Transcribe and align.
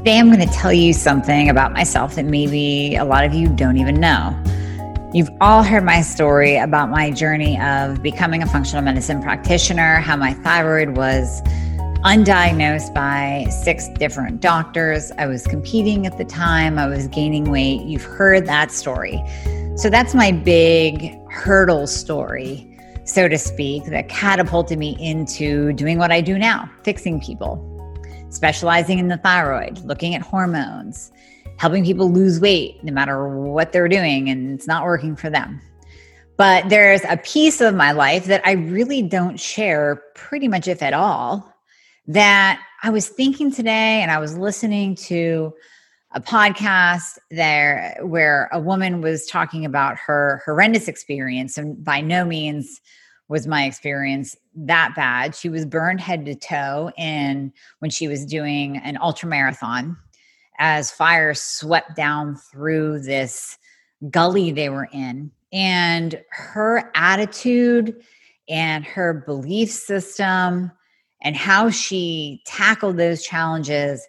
Today, 0.00 0.18
I'm 0.18 0.32
going 0.32 0.40
to 0.40 0.54
tell 0.54 0.72
you 0.72 0.94
something 0.94 1.50
about 1.50 1.74
myself 1.74 2.14
that 2.14 2.24
maybe 2.24 2.96
a 2.96 3.04
lot 3.04 3.22
of 3.22 3.34
you 3.34 3.48
don't 3.48 3.76
even 3.76 4.00
know. 4.00 4.34
You've 5.12 5.28
all 5.42 5.62
heard 5.62 5.84
my 5.84 6.00
story 6.00 6.56
about 6.56 6.88
my 6.88 7.10
journey 7.10 7.60
of 7.60 8.02
becoming 8.02 8.42
a 8.42 8.46
functional 8.46 8.82
medicine 8.82 9.20
practitioner, 9.22 9.96
how 9.96 10.16
my 10.16 10.32
thyroid 10.32 10.96
was 10.96 11.42
undiagnosed 12.02 12.94
by 12.94 13.46
six 13.50 13.88
different 13.98 14.40
doctors. 14.40 15.12
I 15.18 15.26
was 15.26 15.46
competing 15.46 16.06
at 16.06 16.16
the 16.16 16.24
time, 16.24 16.78
I 16.78 16.86
was 16.86 17.06
gaining 17.08 17.50
weight. 17.50 17.82
You've 17.82 18.04
heard 18.04 18.46
that 18.46 18.72
story. 18.72 19.22
So 19.76 19.90
that's 19.90 20.14
my 20.14 20.32
big 20.32 21.18
hurdle 21.30 21.86
story, 21.86 22.74
so 23.04 23.28
to 23.28 23.36
speak, 23.36 23.84
that 23.84 24.08
catapulted 24.08 24.78
me 24.78 24.96
into 24.98 25.74
doing 25.74 25.98
what 25.98 26.10
I 26.10 26.22
do 26.22 26.38
now, 26.38 26.70
fixing 26.84 27.20
people 27.20 27.66
specializing 28.30 28.98
in 28.98 29.08
the 29.08 29.18
thyroid, 29.18 29.78
looking 29.84 30.14
at 30.14 30.22
hormones, 30.22 31.12
helping 31.56 31.84
people 31.84 32.10
lose 32.10 32.40
weight 32.40 32.82
no 32.82 32.92
matter 32.92 33.28
what 33.28 33.72
they're 33.72 33.88
doing 33.88 34.30
and 34.30 34.52
it's 34.52 34.66
not 34.66 34.84
working 34.84 35.14
for 35.14 35.28
them. 35.28 35.60
But 36.36 36.70
there's 36.70 37.02
a 37.04 37.18
piece 37.18 37.60
of 37.60 37.74
my 37.74 37.92
life 37.92 38.24
that 38.24 38.40
I 38.46 38.52
really 38.52 39.02
don't 39.02 39.38
share 39.38 40.02
pretty 40.14 40.48
much, 40.48 40.68
if 40.68 40.82
at 40.82 40.94
all, 40.94 41.54
that 42.06 42.62
I 42.82 42.88
was 42.88 43.08
thinking 43.08 43.52
today 43.52 44.00
and 44.00 44.10
I 44.10 44.18
was 44.18 44.38
listening 44.38 44.94
to 44.94 45.52
a 46.12 46.20
podcast 46.20 47.18
there 47.30 47.98
where 48.00 48.48
a 48.52 48.58
woman 48.58 49.02
was 49.02 49.26
talking 49.26 49.64
about 49.64 49.98
her 49.98 50.42
horrendous 50.44 50.88
experience 50.88 51.58
and 51.58 51.84
by 51.84 52.00
no 52.00 52.24
means 52.24 52.80
was 53.30 53.46
my 53.46 53.64
experience 53.64 54.36
that 54.56 54.92
bad. 54.96 55.36
She 55.36 55.48
was 55.48 55.64
burned 55.64 56.00
head 56.00 56.26
to 56.26 56.34
toe 56.34 56.90
in 56.98 57.52
when 57.78 57.90
she 57.90 58.08
was 58.08 58.26
doing 58.26 58.78
an 58.78 58.98
ultra 59.00 59.28
marathon 59.28 59.96
as 60.58 60.90
fire 60.90 61.32
swept 61.32 61.94
down 61.94 62.34
through 62.34 63.00
this 63.00 63.56
gully 64.10 64.50
they 64.50 64.68
were 64.68 64.88
in. 64.92 65.30
And 65.52 66.20
her 66.30 66.90
attitude 66.96 68.02
and 68.48 68.84
her 68.84 69.14
belief 69.14 69.70
system 69.70 70.72
and 71.22 71.36
how 71.36 71.70
she 71.70 72.42
tackled 72.46 72.96
those 72.96 73.22
challenges 73.22 74.06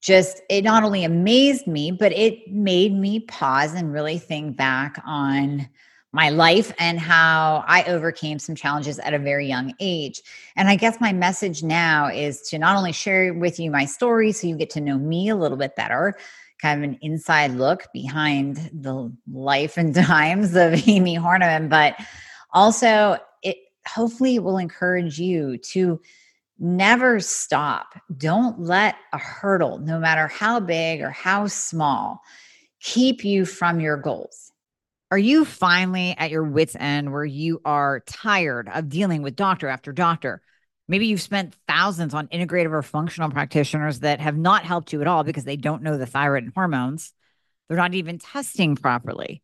just 0.00 0.40
it 0.48 0.64
not 0.64 0.82
only 0.82 1.04
amazed 1.04 1.66
me 1.66 1.92
but 1.92 2.12
it 2.12 2.48
made 2.48 2.94
me 2.94 3.20
pause 3.20 3.74
and 3.74 3.92
really 3.92 4.18
think 4.18 4.56
back 4.56 5.00
on 5.04 5.68
my 6.12 6.28
life 6.28 6.72
and 6.78 7.00
how 7.00 7.64
I 7.66 7.84
overcame 7.84 8.38
some 8.38 8.54
challenges 8.54 8.98
at 8.98 9.14
a 9.14 9.18
very 9.18 9.48
young 9.48 9.74
age. 9.80 10.20
And 10.56 10.68
I 10.68 10.76
guess 10.76 11.00
my 11.00 11.12
message 11.12 11.62
now 11.62 12.08
is 12.08 12.42
to 12.50 12.58
not 12.58 12.76
only 12.76 12.92
share 12.92 13.32
with 13.32 13.58
you 13.58 13.70
my 13.70 13.86
story 13.86 14.32
so 14.32 14.46
you 14.46 14.56
get 14.56 14.70
to 14.70 14.80
know 14.80 14.98
me 14.98 15.30
a 15.30 15.36
little 15.36 15.56
bit 15.56 15.74
better, 15.74 16.14
kind 16.60 16.84
of 16.84 16.90
an 16.90 16.98
inside 17.00 17.52
look 17.52 17.86
behind 17.94 18.70
the 18.74 19.10
life 19.32 19.78
and 19.78 19.94
times 20.06 20.54
of 20.54 20.86
Amy 20.86 21.16
Hornaman, 21.16 21.70
but 21.70 21.96
also 22.52 23.16
it 23.42 23.56
hopefully 23.86 24.38
will 24.38 24.58
encourage 24.58 25.18
you 25.18 25.56
to 25.56 25.98
never 26.58 27.20
stop. 27.20 27.98
Don't 28.18 28.60
let 28.60 28.96
a 29.14 29.18
hurdle, 29.18 29.78
no 29.78 29.98
matter 29.98 30.28
how 30.28 30.60
big 30.60 31.00
or 31.00 31.10
how 31.10 31.46
small, 31.46 32.20
keep 32.80 33.24
you 33.24 33.46
from 33.46 33.80
your 33.80 33.96
goals 33.96 34.51
are 35.12 35.18
you 35.18 35.44
finally 35.44 36.14
at 36.16 36.30
your 36.30 36.42
wits' 36.42 36.74
end 36.74 37.12
where 37.12 37.22
you 37.22 37.60
are 37.66 38.00
tired 38.06 38.70
of 38.72 38.88
dealing 38.88 39.20
with 39.20 39.36
doctor 39.36 39.68
after 39.68 39.92
doctor? 39.92 40.40
Maybe 40.88 41.06
you've 41.06 41.20
spent 41.20 41.54
thousands 41.68 42.14
on 42.14 42.28
integrative 42.28 42.72
or 42.72 42.80
functional 42.80 43.28
practitioners 43.28 43.98
that 43.98 44.20
have 44.20 44.38
not 44.38 44.64
helped 44.64 44.90
you 44.90 45.02
at 45.02 45.06
all 45.06 45.22
because 45.22 45.44
they 45.44 45.58
don't 45.58 45.82
know 45.82 45.98
the 45.98 46.06
thyroid 46.06 46.44
and 46.44 46.52
hormones. 46.54 47.12
They're 47.68 47.76
not 47.76 47.92
even 47.92 48.20
testing 48.20 48.74
properly. 48.74 49.42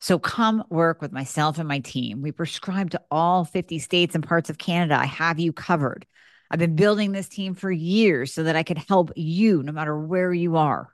So 0.00 0.18
come 0.18 0.64
work 0.70 1.00
with 1.00 1.12
myself 1.12 1.60
and 1.60 1.68
my 1.68 1.78
team. 1.78 2.20
We 2.20 2.32
prescribe 2.32 2.90
to 2.90 3.02
all 3.12 3.44
50 3.44 3.78
states 3.78 4.16
and 4.16 4.26
parts 4.26 4.50
of 4.50 4.58
Canada. 4.58 4.98
I 4.98 5.06
have 5.06 5.38
you 5.38 5.52
covered. 5.52 6.04
I've 6.50 6.58
been 6.58 6.74
building 6.74 7.12
this 7.12 7.28
team 7.28 7.54
for 7.54 7.70
years 7.70 8.34
so 8.34 8.42
that 8.42 8.56
I 8.56 8.64
could 8.64 8.78
help 8.78 9.12
you 9.14 9.62
no 9.62 9.70
matter 9.70 9.96
where 9.96 10.34
you 10.34 10.56
are. 10.56 10.93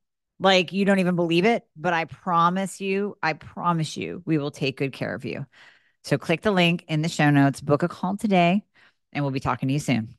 like 0.41 0.73
you 0.73 0.85
don't 0.85 0.99
even 0.99 1.15
believe 1.15 1.45
it, 1.45 1.63
but 1.77 1.93
I 1.93 2.05
promise 2.05 2.81
you, 2.81 3.15
I 3.21 3.33
promise 3.33 3.95
you, 3.95 4.23
we 4.25 4.39
will 4.39 4.49
take 4.49 4.75
good 4.75 4.91
care 4.91 5.13
of 5.13 5.23
you. 5.23 5.45
So 6.03 6.17
click 6.17 6.41
the 6.41 6.51
link 6.51 6.83
in 6.87 7.03
the 7.03 7.09
show 7.09 7.29
notes, 7.29 7.61
book 7.61 7.83
a 7.83 7.87
call 7.87 8.17
today, 8.17 8.63
and 9.13 9.23
we'll 9.23 9.31
be 9.31 9.39
talking 9.39 9.67
to 9.67 9.73
you 9.73 9.79
soon. 9.79 10.15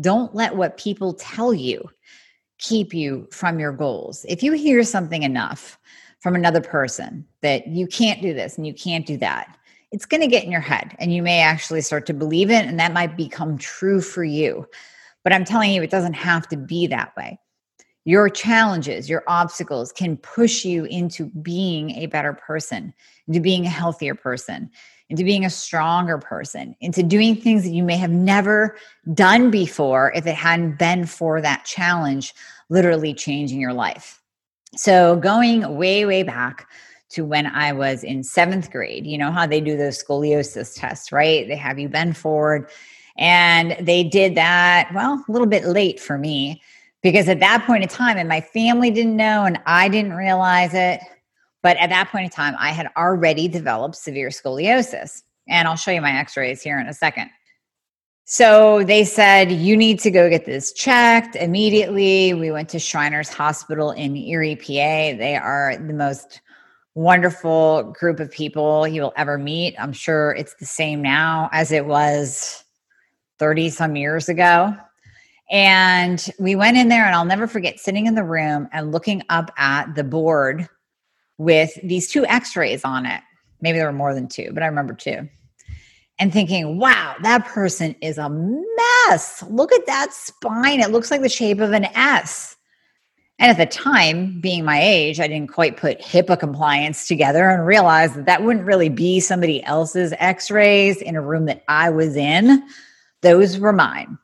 Don't 0.00 0.32
let 0.32 0.54
what 0.54 0.76
people 0.76 1.14
tell 1.14 1.52
you 1.52 1.90
keep 2.58 2.94
you 2.94 3.26
from 3.32 3.58
your 3.58 3.72
goals. 3.72 4.24
If 4.28 4.44
you 4.44 4.52
hear 4.52 4.84
something 4.84 5.24
enough 5.24 5.76
from 6.20 6.36
another 6.36 6.60
person 6.60 7.26
that 7.42 7.66
you 7.66 7.88
can't 7.88 8.22
do 8.22 8.32
this 8.32 8.56
and 8.56 8.64
you 8.64 8.74
can't 8.74 9.04
do 9.04 9.16
that, 9.18 9.58
it's 9.90 10.06
going 10.06 10.20
to 10.20 10.28
get 10.28 10.44
in 10.44 10.52
your 10.52 10.60
head 10.60 10.94
and 11.00 11.12
you 11.12 11.20
may 11.20 11.40
actually 11.40 11.80
start 11.80 12.06
to 12.06 12.14
believe 12.14 12.50
it 12.50 12.64
and 12.64 12.78
that 12.78 12.92
might 12.92 13.16
become 13.16 13.58
true 13.58 14.00
for 14.00 14.22
you. 14.22 14.68
But 15.24 15.32
I'm 15.32 15.44
telling 15.44 15.72
you, 15.72 15.82
it 15.82 15.90
doesn't 15.90 16.14
have 16.14 16.46
to 16.48 16.56
be 16.56 16.86
that 16.88 17.16
way 17.16 17.40
your 18.04 18.28
challenges, 18.28 19.08
your 19.08 19.24
obstacles 19.26 19.90
can 19.90 20.16
push 20.18 20.64
you 20.64 20.84
into 20.84 21.26
being 21.42 21.90
a 21.92 22.06
better 22.06 22.34
person, 22.34 22.92
into 23.26 23.40
being 23.40 23.64
a 23.64 23.70
healthier 23.70 24.14
person, 24.14 24.70
into 25.08 25.24
being 25.24 25.44
a 25.44 25.50
stronger 25.50 26.18
person, 26.18 26.76
into 26.80 27.02
doing 27.02 27.34
things 27.34 27.62
that 27.64 27.70
you 27.70 27.82
may 27.82 27.96
have 27.96 28.10
never 28.10 28.76
done 29.14 29.50
before 29.50 30.12
if 30.14 30.26
it 30.26 30.34
hadn't 30.34 30.78
been 30.78 31.06
for 31.06 31.40
that 31.40 31.64
challenge 31.64 32.34
literally 32.68 33.14
changing 33.14 33.60
your 33.60 33.72
life. 33.72 34.20
So, 34.76 35.16
going 35.16 35.76
way, 35.76 36.04
way 36.04 36.22
back 36.24 36.68
to 37.10 37.24
when 37.24 37.46
I 37.46 37.72
was 37.72 38.02
in 38.02 38.24
seventh 38.24 38.70
grade, 38.70 39.06
you 39.06 39.16
know 39.16 39.30
how 39.30 39.46
they 39.46 39.60
do 39.60 39.76
those 39.76 40.02
scoliosis 40.02 40.78
tests, 40.78 41.12
right? 41.12 41.46
They 41.46 41.56
have 41.56 41.78
you 41.78 41.88
bend 41.88 42.16
forward. 42.16 42.70
And 43.16 43.76
they 43.80 44.02
did 44.02 44.34
that, 44.34 44.90
well, 44.92 45.24
a 45.28 45.32
little 45.32 45.46
bit 45.46 45.64
late 45.64 46.00
for 46.00 46.18
me 46.18 46.60
because 47.04 47.28
at 47.28 47.38
that 47.40 47.64
point 47.66 47.82
in 47.82 47.88
time, 47.88 48.16
and 48.16 48.30
my 48.30 48.40
family 48.40 48.90
didn't 48.90 49.14
know, 49.14 49.44
and 49.44 49.60
I 49.66 49.88
didn't 49.90 50.14
realize 50.14 50.72
it, 50.72 51.00
but 51.62 51.76
at 51.76 51.90
that 51.90 52.08
point 52.08 52.24
in 52.24 52.30
time, 52.30 52.56
I 52.58 52.70
had 52.70 52.90
already 52.96 53.46
developed 53.46 53.94
severe 53.94 54.30
scoliosis. 54.30 55.22
And 55.46 55.68
I'll 55.68 55.76
show 55.76 55.90
you 55.90 56.00
my 56.00 56.18
x 56.18 56.34
rays 56.34 56.62
here 56.62 56.80
in 56.80 56.86
a 56.86 56.94
second. 56.94 57.28
So 58.24 58.84
they 58.84 59.04
said, 59.04 59.52
You 59.52 59.76
need 59.76 60.00
to 60.00 60.10
go 60.10 60.30
get 60.30 60.46
this 60.46 60.72
checked 60.72 61.36
immediately. 61.36 62.32
We 62.32 62.50
went 62.50 62.70
to 62.70 62.78
Shriners 62.78 63.28
Hospital 63.28 63.90
in 63.90 64.16
Erie, 64.16 64.56
PA. 64.56 64.64
They 65.18 65.36
are 65.36 65.76
the 65.76 65.92
most 65.92 66.40
wonderful 66.94 67.94
group 67.98 68.18
of 68.18 68.30
people 68.30 68.88
you 68.88 69.02
will 69.02 69.12
ever 69.18 69.36
meet. 69.36 69.74
I'm 69.78 69.92
sure 69.92 70.32
it's 70.32 70.54
the 70.54 70.64
same 70.64 71.02
now 71.02 71.50
as 71.52 71.70
it 71.70 71.84
was 71.84 72.64
30 73.38 73.68
some 73.68 73.94
years 73.94 74.30
ago. 74.30 74.74
And 75.50 76.26
we 76.38 76.54
went 76.54 76.76
in 76.76 76.88
there, 76.88 77.04
and 77.04 77.14
I'll 77.14 77.24
never 77.24 77.46
forget 77.46 77.78
sitting 77.78 78.06
in 78.06 78.14
the 78.14 78.24
room 78.24 78.68
and 78.72 78.92
looking 78.92 79.22
up 79.28 79.50
at 79.58 79.94
the 79.94 80.04
board 80.04 80.68
with 81.38 81.78
these 81.82 82.10
two 82.10 82.24
x 82.26 82.56
rays 82.56 82.84
on 82.84 83.06
it. 83.06 83.20
Maybe 83.60 83.78
there 83.78 83.86
were 83.86 83.92
more 83.92 84.14
than 84.14 84.28
two, 84.28 84.50
but 84.52 84.62
I 84.62 84.66
remember 84.66 84.94
two. 84.94 85.28
And 86.18 86.32
thinking, 86.32 86.78
wow, 86.78 87.16
that 87.22 87.44
person 87.44 87.96
is 88.00 88.18
a 88.18 88.28
mess. 88.28 89.42
Look 89.48 89.72
at 89.72 89.86
that 89.86 90.12
spine. 90.12 90.80
It 90.80 90.90
looks 90.90 91.10
like 91.10 91.22
the 91.22 91.28
shape 91.28 91.60
of 91.60 91.72
an 91.72 91.86
S. 91.86 92.56
And 93.40 93.50
at 93.50 93.56
the 93.56 93.66
time, 93.66 94.40
being 94.40 94.64
my 94.64 94.80
age, 94.80 95.18
I 95.18 95.26
didn't 95.26 95.52
quite 95.52 95.76
put 95.76 96.00
HIPAA 96.00 96.38
compliance 96.38 97.08
together 97.08 97.48
and 97.48 97.66
realize 97.66 98.14
that 98.14 98.26
that 98.26 98.44
wouldn't 98.44 98.64
really 98.64 98.88
be 98.88 99.18
somebody 99.18 99.62
else's 99.64 100.14
x 100.18 100.52
rays 100.52 101.02
in 101.02 101.16
a 101.16 101.20
room 101.20 101.46
that 101.46 101.64
I 101.66 101.90
was 101.90 102.14
in. 102.14 102.62
Those 103.22 103.58
were 103.58 103.72
mine. 103.72 104.16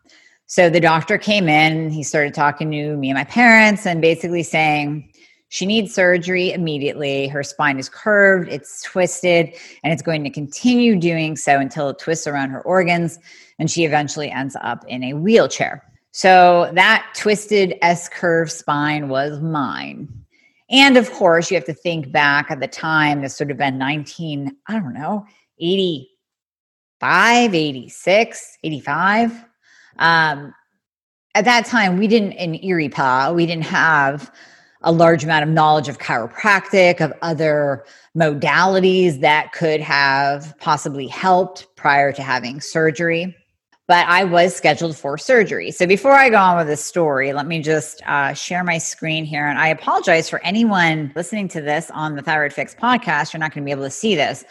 So 0.50 0.68
the 0.68 0.80
doctor 0.80 1.16
came 1.16 1.48
in, 1.48 1.90
he 1.90 2.02
started 2.02 2.34
talking 2.34 2.72
to 2.72 2.96
me 2.96 3.08
and 3.08 3.16
my 3.16 3.22
parents 3.22 3.86
and 3.86 4.00
basically 4.00 4.42
saying, 4.42 5.08
she 5.48 5.64
needs 5.64 5.94
surgery 5.94 6.52
immediately. 6.52 7.28
Her 7.28 7.44
spine 7.44 7.78
is 7.78 7.88
curved, 7.88 8.48
it's 8.48 8.82
twisted, 8.82 9.54
and 9.84 9.92
it's 9.92 10.02
going 10.02 10.24
to 10.24 10.30
continue 10.30 10.98
doing 10.98 11.36
so 11.36 11.60
until 11.60 11.88
it 11.90 12.00
twists 12.00 12.26
around 12.26 12.50
her 12.50 12.62
organs 12.62 13.20
and 13.60 13.70
she 13.70 13.84
eventually 13.84 14.28
ends 14.28 14.56
up 14.60 14.84
in 14.88 15.04
a 15.04 15.12
wheelchair. 15.12 15.84
So 16.10 16.72
that 16.74 17.06
twisted 17.16 17.78
S 17.80 18.08
curve 18.08 18.50
spine 18.50 19.08
was 19.08 19.38
mine. 19.38 20.08
And 20.68 20.96
of 20.96 21.12
course, 21.12 21.52
you 21.52 21.54
have 21.54 21.64
to 21.66 21.74
think 21.74 22.10
back 22.10 22.50
at 22.50 22.58
the 22.58 22.66
time, 22.66 23.22
this 23.22 23.38
would 23.38 23.50
have 23.50 23.58
been 23.58 23.78
19, 23.78 24.50
I 24.66 24.80
don't 24.80 24.94
know, 24.94 25.24
85, 25.60 27.54
86, 27.54 28.58
85. 28.64 29.44
Um, 30.00 30.54
at 31.34 31.44
that 31.44 31.66
time, 31.66 31.96
we 31.98 32.08
didn't, 32.08 32.32
in 32.32 32.62
Erie 32.64 32.88
Pa, 32.88 33.32
we 33.32 33.46
didn't 33.46 33.66
have 33.66 34.32
a 34.82 34.90
large 34.90 35.22
amount 35.22 35.44
of 35.44 35.50
knowledge 35.50 35.88
of 35.88 35.98
chiropractic, 35.98 37.00
of 37.00 37.12
other 37.22 37.84
modalities 38.16 39.20
that 39.20 39.52
could 39.52 39.80
have 39.80 40.54
possibly 40.58 41.06
helped 41.06 41.66
prior 41.76 42.12
to 42.12 42.22
having 42.22 42.60
surgery. 42.60 43.36
But 43.86 44.06
I 44.06 44.24
was 44.24 44.54
scheduled 44.54 44.96
for 44.96 45.18
surgery. 45.18 45.70
So 45.72 45.86
before 45.86 46.12
I 46.12 46.30
go 46.30 46.36
on 46.36 46.56
with 46.56 46.68
the 46.68 46.76
story, 46.76 47.32
let 47.32 47.46
me 47.46 47.60
just 47.60 48.02
uh, 48.06 48.32
share 48.34 48.64
my 48.64 48.78
screen 48.78 49.24
here. 49.24 49.46
And 49.46 49.58
I 49.58 49.68
apologize 49.68 50.30
for 50.30 50.40
anyone 50.44 51.12
listening 51.16 51.48
to 51.48 51.60
this 51.60 51.90
on 51.90 52.14
the 52.14 52.22
Thyroid 52.22 52.52
Fix 52.52 52.74
podcast. 52.74 53.32
You're 53.32 53.40
not 53.40 53.52
going 53.52 53.64
to 53.64 53.66
be 53.66 53.72
able 53.72 53.82
to 53.82 53.90
see 53.90 54.14
this. 54.14 54.44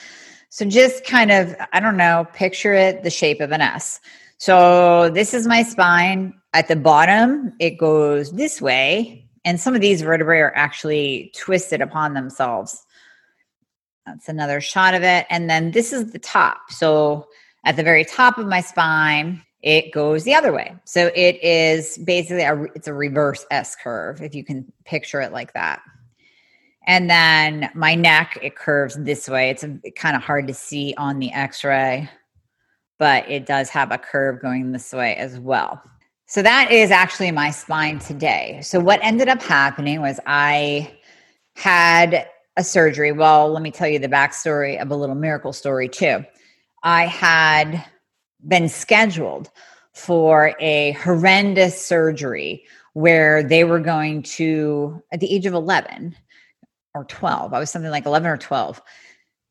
So 0.50 0.66
just 0.66 1.06
kind 1.06 1.32
of, 1.32 1.56
I 1.72 1.80
don't 1.80 1.98
know, 1.98 2.28
picture 2.34 2.74
it 2.74 3.04
the 3.04 3.10
shape 3.10 3.40
of 3.40 3.52
an 3.52 3.62
S. 3.62 4.02
So 4.40 5.10
this 5.10 5.34
is 5.34 5.48
my 5.48 5.64
spine. 5.64 6.34
At 6.54 6.68
the 6.68 6.76
bottom, 6.76 7.54
it 7.60 7.78
goes 7.78 8.32
this 8.32 8.60
way 8.60 9.30
and 9.46 9.60
some 9.60 9.76
of 9.76 9.82
these 9.82 10.02
vertebrae 10.02 10.40
are 10.40 10.56
actually 10.56 11.32
twisted 11.36 11.82
upon 11.82 12.14
themselves. 12.14 12.86
That's 14.06 14.30
another 14.30 14.60
shot 14.62 14.94
of 14.94 15.04
it. 15.04 15.26
And 15.30 15.50
then 15.50 15.72
this 15.72 15.94
is 15.94 16.12
the 16.12 16.20
top. 16.20 16.72
So 16.72 17.28
at 17.66 17.76
the 17.76 17.84
very 17.84 18.04
top 18.06 18.38
of 18.38 18.48
my 18.48 18.62
spine, 18.62 19.44
it 19.62 19.92
goes 19.92 20.24
the 20.24 20.34
other 20.34 20.54
way. 20.54 20.76
So 20.86 21.12
it 21.16 21.44
is 21.44 21.98
basically 21.98 22.44
a 22.44 22.64
it's 22.76 22.88
a 22.88 22.94
reverse 22.94 23.46
S 23.52 23.76
curve 23.76 24.22
if 24.22 24.34
you 24.34 24.44
can 24.44 24.72
picture 24.86 25.22
it 25.22 25.32
like 25.32 25.54
that. 25.54 25.82
And 26.88 27.10
then 27.10 27.70
my 27.76 27.94
neck 27.94 28.40
it 28.42 28.56
curves 28.56 28.96
this 28.96 29.28
way. 29.28 29.50
It's 29.50 29.66
kind 29.96 30.16
of 30.16 30.24
hard 30.24 30.48
to 30.48 30.54
see 30.54 30.94
on 30.98 31.20
the 31.20 31.32
x-ray, 31.32 32.10
but 33.00 33.28
it 33.30 33.46
does 33.46 33.70
have 33.70 33.92
a 33.92 33.98
curve 33.98 34.42
going 34.42 34.72
this 34.72 34.94
way 34.94 35.16
as 35.16 35.40
well. 35.40 35.82
So 36.28 36.44
that 36.44 36.72
is 36.72 36.92
actually 36.92 37.32
my 37.32 37.50
spine 37.50 37.98
today. 37.98 38.60
So 38.62 38.80
what 38.80 39.00
ended 39.02 39.30
up 39.30 39.42
happening 39.42 40.02
was 40.02 40.20
I 40.28 40.96
had 41.56 42.28
a 42.56 42.64
surgery. 42.64 43.12
Well, 43.12 43.50
let 43.50 43.64
me 43.64 43.72
tell 43.72 43.88
you 43.88 43.98
the 43.98 44.08
backstory 44.08 44.80
of 44.80 44.92
a 44.92 44.96
little 44.96 45.16
miracle 45.16 45.54
story 45.54 45.90
too. 45.90 46.24
I 46.84 47.08
had 47.08 47.84
been 48.48 48.70
scheduled 48.70 49.50
for 49.94 50.56
a 50.60 50.92
horrendous 50.92 51.84
surgery 51.84 52.64
where 52.94 53.42
they 53.42 53.64
were 53.64 53.80
going 53.80 54.22
to, 54.24 55.02
at 55.12 55.20
the 55.20 55.34
age 55.34 55.46
of 55.46 55.54
11 55.54 56.16
or 56.94 57.06
12, 57.06 57.54
I 57.54 57.60
was 57.60 57.70
something 57.70 57.92
like 57.92 58.06
11 58.06 58.30
or 58.30 58.38
12, 58.38 58.82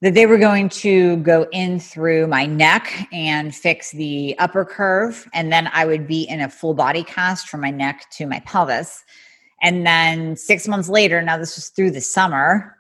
that 0.00 0.15
they 0.15 0.27
were 0.27 0.39
going 0.39 0.69
to 0.69 1.17
go 1.19 1.47
in 1.53 1.81
through 1.81 2.27
my 2.29 2.47
neck 2.47 3.09
and 3.12 3.55
fix 3.55 3.91
the 3.91 4.39
upper 4.39 4.65
curve. 4.65 5.29
And 5.33 5.53
then 5.53 5.69
I 5.73 5.85
would 5.85 6.06
be 6.06 6.23
in 6.23 6.41
a 6.41 6.49
full 6.49 6.75
body 6.75 7.03
cast 7.03 7.49
from 7.49 7.61
my 7.61 7.71
neck 7.71 8.06
to 8.12 8.27
my 8.27 8.41
pelvis. 8.41 9.05
And 9.61 9.85
then 9.85 10.37
six 10.37 10.69
months 10.69 10.89
later, 10.89 11.21
now 11.21 11.37
this 11.37 11.56
was 11.56 11.69
through 11.71 11.91
the 11.91 12.00
summer 12.00 12.77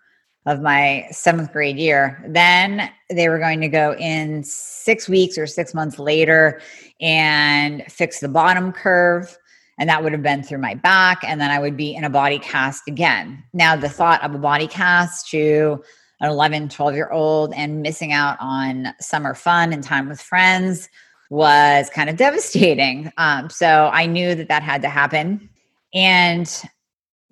of 0.46 0.62
my 0.62 1.06
seventh 1.10 1.52
grade 1.52 1.76
year, 1.76 2.24
then 2.26 2.90
they 3.10 3.28
were 3.28 3.38
going 3.38 3.60
to 3.60 3.68
go 3.68 3.94
in 3.96 4.42
six 4.44 5.08
weeks 5.08 5.36
or 5.36 5.46
six 5.46 5.74
months 5.74 5.98
later 5.98 6.60
and 7.00 7.82
fix 7.88 8.20
the 8.20 8.28
bottom 8.28 8.72
curve. 8.72 9.36
And 9.78 9.90
that 9.90 10.02
would 10.02 10.12
have 10.12 10.22
been 10.22 10.42
through 10.42 10.58
my 10.58 10.74
back. 10.74 11.22
And 11.22 11.40
then 11.40 11.50
I 11.50 11.58
would 11.58 11.76
be 11.76 11.94
in 11.94 12.02
a 12.04 12.10
body 12.10 12.38
cast 12.38 12.88
again. 12.88 13.44
Now, 13.52 13.76
the 13.76 13.90
thought 13.90 14.22
of 14.24 14.34
a 14.34 14.38
body 14.38 14.66
cast 14.66 15.28
to 15.30 15.82
an 16.20 16.30
11, 16.30 16.68
12 16.68 16.94
year 16.94 17.10
old 17.10 17.52
and 17.54 17.82
missing 17.82 18.12
out 18.12 18.36
on 18.40 18.88
summer 19.00 19.34
fun 19.34 19.72
and 19.72 19.82
time 19.82 20.08
with 20.08 20.20
friends 20.20 20.88
was 21.30 21.90
kind 21.90 22.08
of 22.10 22.16
devastating. 22.16 23.12
Um, 23.18 23.50
so 23.50 23.90
I 23.92 24.06
knew 24.06 24.34
that 24.34 24.48
that 24.48 24.62
had 24.62 24.82
to 24.82 24.88
happen. 24.88 25.48
And 25.94 26.50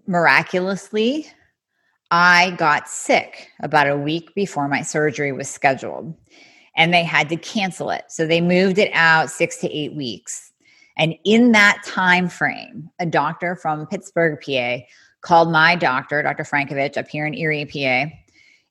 miraculously, 0.07 1.27
I 2.11 2.53
got 2.53 2.89
sick 2.89 3.51
about 3.61 3.89
a 3.89 3.97
week 3.97 4.35
before 4.35 4.69
my 4.69 4.83
surgery 4.83 5.33
was 5.33 5.49
scheduled 5.49 6.15
and 6.77 6.93
they 6.93 7.03
had 7.03 7.29
to 7.31 7.37
cancel 7.37 7.91
it. 7.91 8.05
So 8.09 8.27
they 8.27 8.41
moved 8.41 8.79
it 8.79 8.91
out 8.93 9.31
6 9.31 9.59
to 9.59 9.71
8 9.71 9.95
weeks. 9.95 10.53
And 10.99 11.15
in 11.25 11.53
that 11.53 11.83
time 11.85 12.29
frame, 12.29 12.91
a 12.99 13.07
doctor 13.07 13.57
from 13.57 13.87
Pittsburgh, 13.87 14.39
PA, 14.45 14.79
called 15.21 15.51
my 15.51 15.75
doctor, 15.75 16.23
Dr. 16.23 16.45
Frankovich, 16.45 16.97
up 16.97 17.09
here 17.09 17.27
in 17.27 17.35
Erie, 17.35 17.67
PA, 17.67 18.15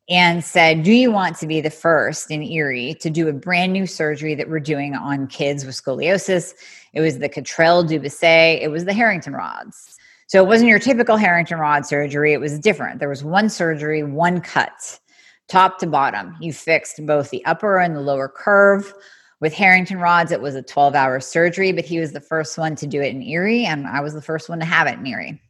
and 0.09 0.43
said, 0.43 0.83
Do 0.83 0.91
you 0.91 1.11
want 1.11 1.37
to 1.37 1.47
be 1.47 1.61
the 1.61 1.69
first 1.69 2.29
in 2.29 2.43
Erie 2.43 2.95
to 3.01 3.09
do 3.09 3.27
a 3.27 3.33
brand 3.33 3.73
new 3.73 3.87
surgery 3.87 4.35
that 4.35 4.49
we're 4.49 4.59
doing 4.59 4.95
on 4.95 5.27
kids 5.27 5.65
with 5.65 5.75
scoliosis? 5.75 6.53
It 6.93 7.01
was 7.01 7.19
the 7.19 7.29
Cotrel 7.29 7.83
Dubousset, 7.83 8.61
it 8.61 8.69
was 8.69 8.85
the 8.85 8.93
Harrington 8.93 9.33
rods. 9.33 9.97
So 10.27 10.43
it 10.43 10.47
wasn't 10.47 10.69
your 10.69 10.79
typical 10.79 11.17
Harrington 11.17 11.59
rod 11.59 11.85
surgery, 11.85 12.33
it 12.33 12.39
was 12.39 12.59
different. 12.59 12.99
There 12.99 13.09
was 13.09 13.23
one 13.23 13.49
surgery, 13.49 14.03
one 14.03 14.41
cut, 14.41 14.99
top 15.47 15.79
to 15.79 15.87
bottom. 15.87 16.35
You 16.39 16.53
fixed 16.53 17.05
both 17.05 17.29
the 17.29 17.45
upper 17.45 17.79
and 17.79 17.95
the 17.95 18.01
lower 18.01 18.27
curve. 18.27 18.93
With 19.41 19.53
Harrington 19.53 19.99
rods, 19.99 20.31
it 20.31 20.41
was 20.41 20.55
a 20.55 20.61
12 20.61 20.95
hour 20.95 21.19
surgery, 21.19 21.71
but 21.71 21.85
he 21.85 21.99
was 21.99 22.13
the 22.13 22.21
first 22.21 22.57
one 22.57 22.75
to 22.77 22.87
do 22.87 23.01
it 23.01 23.13
in 23.13 23.21
Erie, 23.21 23.65
and 23.65 23.85
I 23.85 24.01
was 24.01 24.13
the 24.13 24.21
first 24.21 24.49
one 24.49 24.59
to 24.59 24.65
have 24.65 24.87
it 24.87 24.97
in 24.97 25.05
Erie. 25.05 25.41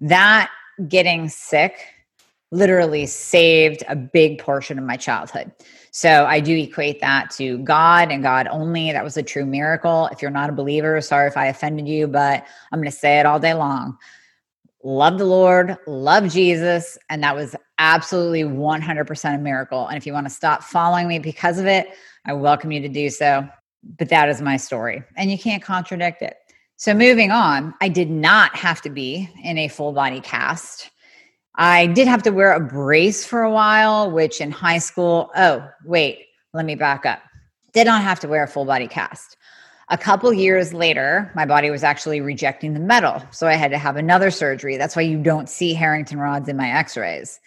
That 0.00 0.50
getting 0.88 1.28
sick 1.28 1.93
literally 2.50 3.06
saved 3.06 3.82
a 3.88 3.96
big 3.96 4.38
portion 4.38 4.78
of 4.78 4.84
my 4.84 4.96
childhood. 4.96 5.52
So 5.90 6.26
I 6.26 6.40
do 6.40 6.56
equate 6.56 7.00
that 7.00 7.30
to 7.32 7.58
God 7.58 8.10
and 8.10 8.22
God 8.22 8.48
only. 8.50 8.92
That 8.92 9.04
was 9.04 9.16
a 9.16 9.22
true 9.22 9.46
miracle. 9.46 10.08
If 10.12 10.22
you're 10.22 10.30
not 10.30 10.50
a 10.50 10.52
believer, 10.52 11.00
sorry 11.00 11.28
if 11.28 11.36
I 11.36 11.46
offended 11.46 11.88
you, 11.88 12.06
but 12.06 12.44
I'm 12.72 12.80
going 12.80 12.90
to 12.90 12.96
say 12.96 13.20
it 13.20 13.26
all 13.26 13.38
day 13.38 13.54
long. 13.54 13.96
Love 14.82 15.18
the 15.18 15.24
Lord, 15.24 15.78
love 15.86 16.30
Jesus, 16.30 16.98
and 17.08 17.22
that 17.22 17.34
was 17.34 17.56
absolutely 17.78 18.42
100% 18.42 19.34
a 19.34 19.38
miracle. 19.38 19.86
And 19.88 19.96
if 19.96 20.06
you 20.06 20.12
want 20.12 20.26
to 20.26 20.32
stop 20.32 20.62
following 20.62 21.08
me 21.08 21.18
because 21.18 21.58
of 21.58 21.66
it, 21.66 21.88
I 22.26 22.34
welcome 22.34 22.70
you 22.70 22.80
to 22.80 22.88
do 22.88 23.08
so. 23.08 23.48
But 23.98 24.08
that 24.10 24.28
is 24.28 24.42
my 24.42 24.56
story, 24.56 25.02
and 25.16 25.30
you 25.30 25.38
can't 25.38 25.62
contradict 25.62 26.22
it. 26.22 26.36
So, 26.76 26.92
moving 26.92 27.30
on, 27.30 27.74
I 27.80 27.88
did 27.88 28.10
not 28.10 28.54
have 28.56 28.82
to 28.82 28.90
be 28.90 29.28
in 29.42 29.58
a 29.58 29.68
full 29.68 29.92
body 29.92 30.20
cast 30.20 30.90
I 31.56 31.86
did 31.86 32.08
have 32.08 32.22
to 32.24 32.30
wear 32.30 32.52
a 32.52 32.60
brace 32.60 33.24
for 33.24 33.42
a 33.42 33.50
while, 33.50 34.10
which 34.10 34.40
in 34.40 34.50
high 34.50 34.78
school, 34.78 35.30
oh, 35.36 35.68
wait, 35.84 36.26
let 36.52 36.64
me 36.64 36.74
back 36.74 37.06
up. 37.06 37.20
Did 37.72 37.86
not 37.86 38.02
have 38.02 38.20
to 38.20 38.28
wear 38.28 38.42
a 38.42 38.48
full 38.48 38.64
body 38.64 38.88
cast. 38.88 39.36
A 39.90 39.98
couple 39.98 40.32
years 40.32 40.72
later, 40.72 41.30
my 41.34 41.44
body 41.44 41.70
was 41.70 41.84
actually 41.84 42.20
rejecting 42.20 42.72
the 42.72 42.80
metal. 42.80 43.22
So 43.30 43.46
I 43.46 43.54
had 43.54 43.70
to 43.70 43.78
have 43.78 43.96
another 43.96 44.30
surgery. 44.30 44.76
That's 44.76 44.96
why 44.96 45.02
you 45.02 45.22
don't 45.22 45.48
see 45.48 45.74
Harrington 45.74 46.18
rods 46.18 46.48
in 46.48 46.56
my 46.56 46.70
x 46.70 46.96
rays. 46.96 47.38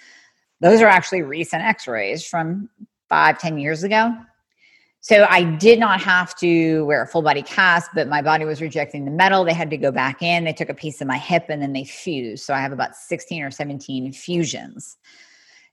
Those 0.62 0.82
are 0.82 0.88
actually 0.88 1.24
recent 1.24 1.64
x 1.64 1.88
rays 1.88 2.26
from 2.26 2.70
five, 3.10 3.40
ten 3.40 3.58
years 3.58 3.84
ago. 3.84 4.16
So 5.08 5.26
I 5.30 5.46
did 5.46 5.80
not 5.80 6.02
have 6.02 6.36
to 6.40 6.84
wear 6.84 7.02
a 7.02 7.08
full 7.08 7.22
body 7.22 7.42
cast, 7.42 7.92
but 7.96 8.10
my 8.10 8.22
body 8.22 8.44
was 8.44 8.62
rejecting 8.62 9.06
the 9.06 9.12
metal. 9.12 9.46
They 9.46 9.54
had 9.54 9.70
to 9.70 9.78
go 9.78 9.90
back 9.90 10.22
in. 10.22 10.44
They 10.44 10.52
took 10.52 10.68
a 10.68 10.74
piece 10.74 11.00
of 11.00 11.08
my 11.08 11.18
hip 11.18 11.46
and 11.48 11.62
then 11.62 11.72
they 11.72 11.86
fused. 11.86 12.44
So 12.44 12.54
I 12.54 12.60
have 12.60 12.74
about 12.74 12.94
16 12.94 13.42
or 13.42 13.50
17 13.50 14.12
fusions. 14.12 14.98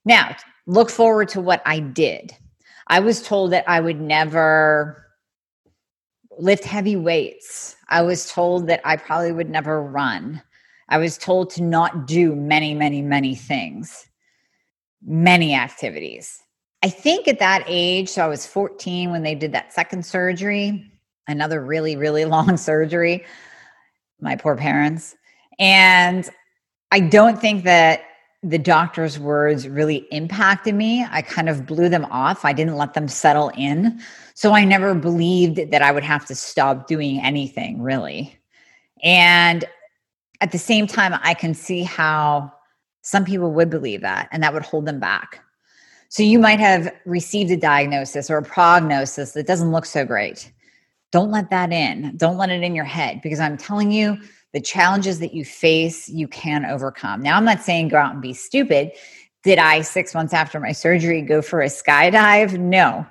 Now, 0.05 0.37
look 0.67 0.88
forward 0.88 1.31
to 1.31 1.41
what 1.41 1.62
I 1.67 1.81
did. 1.81 2.33
I 2.87 3.00
was 3.00 3.23
told 3.23 3.50
that 3.50 3.69
I 3.69 3.81
would 3.81 4.00
never 4.00 5.05
lift 6.38 6.62
heavy 6.62 6.95
weights. 6.95 7.75
I 7.88 8.03
was 8.03 8.31
told 8.31 8.69
that 8.69 8.83
I 8.85 8.97
probably 8.97 9.33
would 9.33 9.50
never 9.50 9.83
run. 9.83 10.43
I 10.88 10.99
was 10.99 11.19
told 11.19 11.50
to 11.50 11.62
not 11.64 12.07
do 12.07 12.37
many, 12.37 12.73
many, 12.73 13.03
many 13.03 13.35
things, 13.35 14.09
many 15.05 15.57
activities. 15.57 16.44
I 16.85 16.91
think 16.91 17.26
at 17.29 17.38
that 17.38 17.64
age, 17.67 18.11
so 18.11 18.23
I 18.23 18.29
was 18.29 18.47
14 18.47 19.11
when 19.11 19.23
they 19.23 19.35
did 19.35 19.53
that 19.53 19.73
second 19.73 20.05
surgery, 20.05 20.85
another 21.26 21.64
really, 21.64 21.97
really 21.97 22.25
long 22.26 22.59
surgery. 22.59 23.25
My 24.21 24.37
poor 24.37 24.55
parents. 24.55 25.17
And 25.59 26.29
I 26.93 27.00
don't 27.00 27.41
think 27.41 27.64
that 27.64 28.03
the 28.43 28.59
doctor's 28.59 29.19
words 29.19 29.67
really 29.67 30.07
impacted 30.11 30.75
me. 30.75 31.07
I 31.11 31.23
kind 31.23 31.49
of 31.49 31.64
blew 31.64 31.88
them 31.88 32.05
off. 32.11 32.45
I 32.45 32.53
didn't 32.53 32.76
let 32.76 32.93
them 32.93 33.09
settle 33.09 33.50
in. 33.57 33.99
So 34.35 34.53
I 34.53 34.67
never 34.67 34.95
believed 34.95 35.71
that 35.71 35.81
I 35.81 35.91
would 35.91 36.05
have 36.05 36.26
to 36.26 36.35
stop 36.35 36.87
doing 36.87 37.19
anything 37.19 37.81
really. 37.81 38.38
And 39.03 39.64
at 40.43 40.53
the 40.53 40.59
same 40.59 40.87
time, 40.87 41.19
I 41.23 41.33
can 41.33 41.55
see 41.55 41.83
how 41.83 42.53
some 43.00 43.25
people 43.25 43.53
would 43.53 43.71
believe 43.71 44.03
that 44.03 44.29
and 44.33 44.43
that 44.43 44.53
would 44.53 44.64
hold 44.64 44.85
them 44.85 45.00
back. 45.00 45.41
So 46.14 46.23
you 46.23 46.38
might 46.38 46.61
have 46.61 46.94
received 47.06 47.50
a 47.50 47.56
diagnosis 47.56 48.30
or 48.30 48.37
a 48.37 48.42
prognosis 48.44 49.33
that 49.33 49.49
doesn't 49.49 49.73
look 49.73 49.85
so 49.85 50.04
great. 50.04 50.52
Don't 51.11 51.33
let 51.33 51.50
that 51.50 51.73
in. 51.73 52.16
Don't 52.16 52.37
let 52.37 52.50
it 52.50 52.62
in 52.62 52.76
your 52.76 52.85
head 52.85 53.21
because 53.21 53.40
I'm 53.40 53.56
telling 53.56 53.90
you, 53.90 54.18
the 54.52 54.61
challenges 54.61 55.18
that 55.18 55.35
you 55.35 55.44
face, 55.44 56.09
you 56.09 56.28
can 56.28 56.66
overcome. 56.66 57.21
Now, 57.21 57.37
I'm 57.37 57.44
not 57.44 57.62
saying 57.62 57.88
go 57.88 57.97
out 57.97 58.12
and 58.12 58.23
be 58.23 58.33
stupid. 58.33 58.92
Did 59.42 59.59
I, 59.59 59.80
six 59.80 60.14
months 60.14 60.33
after 60.33 60.61
my 60.61 60.71
surgery, 60.71 61.21
go 61.21 61.42
for 61.42 61.62
a 61.62 61.66
skydive? 61.66 62.56
No. 62.61 63.04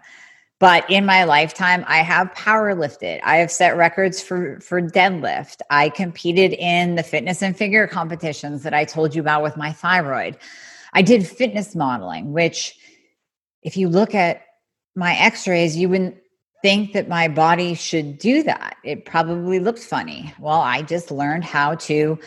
But 0.59 0.89
in 0.89 1.05
my 1.05 1.25
lifetime, 1.25 1.83
I 1.85 1.97
have 1.97 2.33
power 2.35 2.73
lifted. 2.73 3.19
I 3.25 3.35
have 3.35 3.51
set 3.51 3.75
records 3.75 4.23
for, 4.23 4.61
for 4.61 4.81
deadlift. 4.81 5.57
I 5.69 5.89
competed 5.89 6.53
in 6.53 6.95
the 6.95 7.03
fitness 7.03 7.43
and 7.43 7.53
figure 7.53 7.85
competitions 7.85 8.63
that 8.63 8.73
I 8.73 8.85
told 8.85 9.13
you 9.13 9.19
about 9.19 9.43
with 9.43 9.57
my 9.57 9.73
thyroid. 9.73 10.37
I 10.93 11.01
did 11.01 11.27
fitness 11.27 11.75
modeling, 11.75 12.31
which, 12.31 12.77
if 13.63 13.77
you 13.77 13.89
look 13.89 14.13
at 14.13 14.41
my 14.95 15.15
x 15.15 15.47
rays, 15.47 15.75
you 15.75 15.89
wouldn't 15.89 16.17
think 16.61 16.93
that 16.93 17.09
my 17.09 17.27
body 17.27 17.73
should 17.73 18.17
do 18.17 18.43
that. 18.43 18.77
It 18.83 19.05
probably 19.05 19.59
looks 19.59 19.85
funny. 19.85 20.33
Well, 20.39 20.61
I 20.61 20.81
just 20.81 21.11
learned 21.11 21.43
how 21.43 21.75
to 21.75 22.17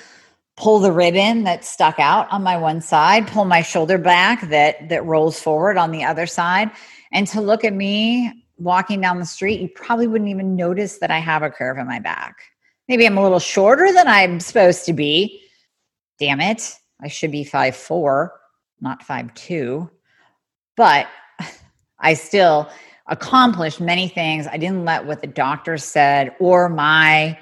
pull 0.56 0.78
the 0.78 0.92
ribbon 0.92 1.44
that 1.44 1.64
stuck 1.64 1.98
out 1.98 2.30
on 2.30 2.42
my 2.42 2.56
one 2.56 2.80
side, 2.80 3.26
pull 3.28 3.44
my 3.44 3.62
shoulder 3.62 3.98
back 3.98 4.48
that 4.48 4.88
that 4.88 5.04
rolls 5.04 5.40
forward 5.40 5.76
on 5.76 5.90
the 5.90 6.04
other 6.04 6.26
side, 6.26 6.70
and 7.12 7.26
to 7.28 7.40
look 7.40 7.64
at 7.64 7.72
me 7.72 8.44
walking 8.58 9.00
down 9.00 9.18
the 9.18 9.26
street, 9.26 9.60
you 9.60 9.68
probably 9.68 10.06
wouldn't 10.06 10.30
even 10.30 10.56
notice 10.56 10.98
that 10.98 11.10
I 11.10 11.18
have 11.18 11.42
a 11.42 11.50
curve 11.50 11.78
in 11.78 11.86
my 11.86 12.00
back. 12.00 12.36
Maybe 12.88 13.06
I'm 13.06 13.18
a 13.18 13.22
little 13.22 13.38
shorter 13.38 13.92
than 13.92 14.08
I'm 14.08 14.40
supposed 14.40 14.86
to 14.86 14.92
be. 14.92 15.42
Damn 16.18 16.40
it. 16.40 16.74
I 17.02 17.08
should 17.08 17.30
be 17.30 17.44
five 17.44 17.76
four, 17.76 18.32
not 18.80 19.02
five 19.02 19.34
two. 19.34 19.90
But 20.76 21.06
I 21.98 22.14
still 22.14 22.68
accomplished 23.06 23.80
many 23.80 24.08
things. 24.08 24.46
I 24.46 24.56
didn't 24.56 24.84
let 24.84 25.06
what 25.06 25.20
the 25.20 25.26
doctor 25.26 25.78
said 25.78 26.34
or 26.40 26.68
my, 26.68 27.38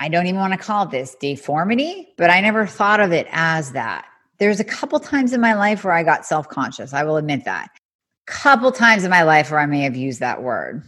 I 0.00 0.08
don't 0.08 0.26
even 0.26 0.40
want 0.40 0.52
to 0.52 0.58
call 0.58 0.86
this 0.86 1.16
deformity, 1.16 2.08
but 2.16 2.30
I 2.30 2.40
never 2.40 2.66
thought 2.66 3.00
of 3.00 3.12
it 3.12 3.26
as 3.30 3.72
that. 3.72 4.06
There's 4.38 4.60
a 4.60 4.64
couple 4.64 4.98
times 4.98 5.32
in 5.32 5.40
my 5.40 5.54
life 5.54 5.84
where 5.84 5.92
I 5.92 6.02
got 6.02 6.26
self 6.26 6.48
conscious. 6.48 6.92
I 6.92 7.04
will 7.04 7.16
admit 7.16 7.44
that. 7.44 7.70
A 8.28 8.32
Couple 8.32 8.72
times 8.72 9.04
in 9.04 9.10
my 9.10 9.22
life 9.22 9.50
where 9.50 9.60
I 9.60 9.66
may 9.66 9.82
have 9.82 9.96
used 9.96 10.20
that 10.20 10.42
word. 10.42 10.82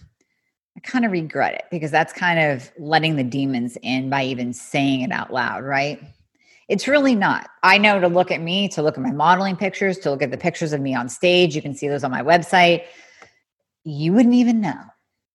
I 0.76 0.80
kind 0.80 1.04
of 1.04 1.12
regret 1.12 1.54
it 1.54 1.64
because 1.70 1.90
that's 1.90 2.12
kind 2.12 2.40
of 2.40 2.70
letting 2.78 3.16
the 3.16 3.24
demons 3.24 3.78
in 3.82 4.10
by 4.10 4.24
even 4.24 4.52
saying 4.52 5.02
it 5.02 5.12
out 5.12 5.32
loud, 5.32 5.62
right? 5.62 6.00
It's 6.68 6.88
really 6.88 7.14
not. 7.14 7.48
I 7.62 7.78
know 7.78 8.00
to 8.00 8.08
look 8.08 8.30
at 8.30 8.40
me, 8.40 8.68
to 8.68 8.82
look 8.82 8.96
at 8.96 9.02
my 9.02 9.12
modeling 9.12 9.56
pictures, 9.56 9.98
to 9.98 10.10
look 10.10 10.22
at 10.22 10.30
the 10.30 10.38
pictures 10.38 10.72
of 10.72 10.80
me 10.80 10.94
on 10.94 11.08
stage. 11.08 11.54
You 11.54 11.62
can 11.62 11.74
see 11.74 11.88
those 11.88 12.04
on 12.04 12.10
my 12.10 12.22
website 12.22 12.84
you 13.84 14.12
wouldn't 14.12 14.34
even 14.34 14.60
know. 14.60 14.80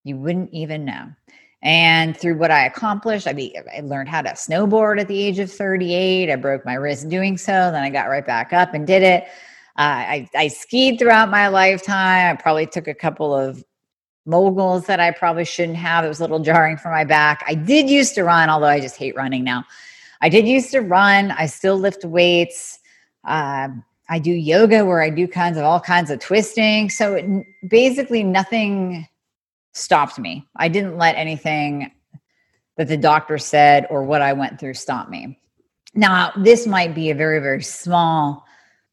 You 0.04 0.18
wouldn't 0.18 0.52
even 0.52 0.86
know. 0.86 1.10
And 1.62 2.16
through 2.16 2.38
what 2.38 2.52
I 2.52 2.66
accomplished, 2.66 3.28
I, 3.28 3.34
be, 3.34 3.58
I 3.76 3.82
learned 3.82 4.10
how 4.10 4.22
to 4.22 4.30
snowboard 4.30 5.00
at 5.00 5.08
the 5.08 5.22
age 5.22 5.40
of 5.40 5.52
38. 5.52 6.32
I 6.32 6.36
broke 6.36 6.66
my 6.66 6.74
wrist 6.74 7.10
doing 7.10 7.38
so. 7.38 7.52
Then 7.52 7.76
I 7.76 7.90
got 7.90 8.10
right 8.10 8.26
back 8.26 8.54
up 8.54 8.74
and 8.74 8.88
did 8.88 9.04
it. 9.04 9.24
Uh, 9.78 9.82
I, 9.82 10.30
I 10.36 10.48
skied 10.48 11.00
throughout 11.00 11.30
my 11.30 11.48
lifetime. 11.48 12.36
I 12.36 12.42
probably 12.42 12.66
took 12.66 12.88
a 12.88 12.94
couple 12.94 13.34
of 13.34 13.64
moguls 14.26 14.86
that 14.88 15.00
I 15.00 15.12
probably 15.12 15.46
shouldn't 15.46 15.78
have. 15.78 16.06
It 16.06 16.08
was 16.08 16.20
a 16.20 16.24
little 16.24 16.40
jarring 16.40 16.78
for 16.78 16.90
my 16.90 17.04
back. 17.04 17.44
I 17.48 17.56
did 17.56 17.90
used 17.90 18.16
to 18.16 18.24
run, 18.24 18.50
although 18.50 18.68
I 18.68 18.80
just 18.80 18.96
hate 18.96 19.16
running 19.16 19.44
now. 19.44 19.66
I 20.22 20.30
did 20.30 20.48
used 20.48 20.72
to 20.72 20.82
run. 20.82 21.32
I 21.32 21.46
still 21.46 21.78
lift 21.78 22.04
weights. 22.04 22.80
Uh, 23.26 23.70
I 24.10 24.20
do 24.20 24.32
yoga 24.32 24.86
where 24.86 25.02
I 25.02 25.10
do 25.10 25.28
kinds 25.28 25.58
of 25.58 25.64
all 25.64 25.80
kinds 25.80 26.10
of 26.10 26.20
twisting. 26.20 26.90
So 26.90 27.16
it, 27.16 27.46
basically, 27.70 28.24
nothing 28.24 29.08
stopped 29.74 30.20
me. 30.20 30.48
I 30.56 30.68
didn't 30.68 30.98
let 30.98 31.16
anything 31.16 31.92
that 32.78 32.88
the 32.88 32.98
doctor 32.98 33.38
said 33.38 33.86
or 33.90 34.04
what 34.04 34.22
I 34.22 34.34
went 34.34 34.60
through 34.60 34.74
stop 34.74 35.10
me. 35.10 35.40
Now, 35.94 36.32
this 36.38 36.66
might 36.68 36.96
be 36.96 37.10
a 37.10 37.16
very, 37.16 37.40
very 37.40 37.64
small 37.64 38.46